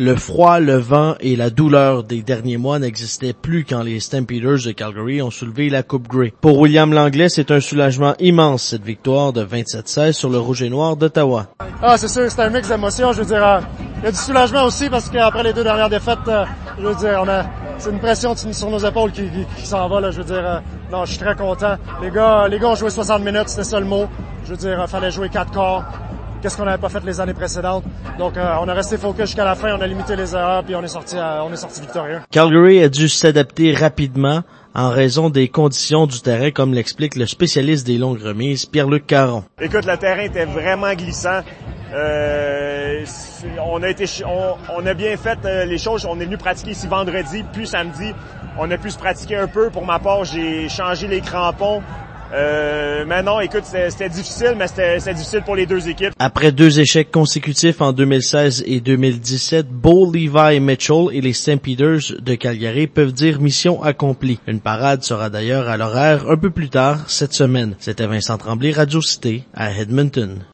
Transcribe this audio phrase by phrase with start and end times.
[0.00, 4.64] Le froid, le vent et la douleur des derniers mois n'existaient plus quand les Stampeders
[4.64, 6.32] de Calgary ont soulevé la Coupe Grey.
[6.40, 10.70] Pour William Langlais, c'est un soulagement immense cette victoire de 27-16 sur le Rouge et
[10.70, 11.48] Noir d'Ottawa.
[11.82, 13.12] Ah, c'est sûr, c'est un mix d'émotions.
[13.12, 13.58] Je veux dire, euh,
[13.98, 16.44] il y a du soulagement aussi parce qu'après les deux dernières défaites, euh,
[16.78, 17.44] je veux dire, on a,
[17.78, 19.28] c'est une pression sur nos épaules qui,
[19.64, 20.00] s'en va.
[20.00, 20.60] Là, je veux dire, euh,
[20.92, 21.74] non, je suis très content.
[22.00, 24.06] Les gars, les gars ont joué 60 minutes, c'était ça le mot.
[24.44, 25.82] Je veux dire, il fallait jouer quatre quarts
[26.40, 27.84] qu'est-ce qu'on n'avait pas fait les années précédentes.
[28.18, 30.74] Donc, euh, on a resté focus jusqu'à la fin, on a limité les erreurs, puis
[30.74, 32.20] on est sorti, euh, on est sorti victorieux.
[32.30, 34.42] Calgary a dû s'adapter rapidement
[34.74, 39.44] en raison des conditions du terrain, comme l'explique le spécialiste des longues remises, Pierre-Luc Caron.
[39.60, 41.40] Écoute, le terrain était vraiment glissant.
[41.94, 43.04] Euh,
[43.64, 46.06] on a été, on, a bien fait euh, les choses.
[46.06, 48.12] On est venu pratiquer ici vendredi, puis samedi.
[48.58, 49.70] On a pu se pratiquer un peu.
[49.70, 51.82] Pour ma part, j'ai changé les crampons.
[52.32, 56.12] Euh, mais non, écoute, c'était difficile, mais c'était difficile pour les deux équipes.
[56.18, 62.34] Après deux échecs consécutifs en 2016 et 2017, Bo Levi Mitchell et les Stampeders de
[62.34, 64.40] Calgary peuvent dire mission accomplie.
[64.46, 67.74] Une parade sera d'ailleurs à l'horaire un peu plus tard cette semaine.
[67.78, 70.38] C'était Vincent Tremblay, Radio Cité, à Edmonton.